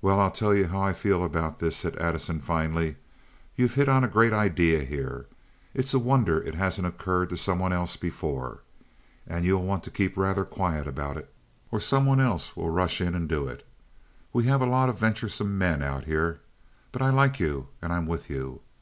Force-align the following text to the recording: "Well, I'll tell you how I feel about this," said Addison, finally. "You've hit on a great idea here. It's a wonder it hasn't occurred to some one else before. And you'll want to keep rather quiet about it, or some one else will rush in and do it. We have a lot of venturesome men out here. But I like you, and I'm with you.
"Well, 0.00 0.20
I'll 0.20 0.30
tell 0.30 0.54
you 0.54 0.68
how 0.68 0.80
I 0.80 0.94
feel 0.94 1.22
about 1.22 1.58
this," 1.58 1.76
said 1.76 1.96
Addison, 1.98 2.40
finally. 2.40 2.96
"You've 3.56 3.74
hit 3.74 3.90
on 3.90 4.02
a 4.02 4.08
great 4.08 4.32
idea 4.32 4.82
here. 4.84 5.26
It's 5.74 5.92
a 5.92 5.98
wonder 5.98 6.40
it 6.40 6.54
hasn't 6.54 6.86
occurred 6.86 7.28
to 7.28 7.36
some 7.36 7.58
one 7.58 7.70
else 7.70 7.96
before. 7.98 8.60
And 9.26 9.44
you'll 9.44 9.62
want 9.66 9.84
to 9.84 9.90
keep 9.90 10.16
rather 10.16 10.46
quiet 10.46 10.88
about 10.88 11.18
it, 11.18 11.30
or 11.70 11.78
some 11.78 12.06
one 12.06 12.20
else 12.22 12.56
will 12.56 12.70
rush 12.70 13.02
in 13.02 13.14
and 13.14 13.28
do 13.28 13.46
it. 13.46 13.66
We 14.32 14.44
have 14.44 14.62
a 14.62 14.64
lot 14.66 14.88
of 14.88 14.96
venturesome 14.98 15.58
men 15.58 15.82
out 15.82 16.06
here. 16.06 16.40
But 16.90 17.02
I 17.02 17.10
like 17.10 17.38
you, 17.38 17.68
and 17.82 17.92
I'm 17.92 18.06
with 18.06 18.30
you. 18.30 18.62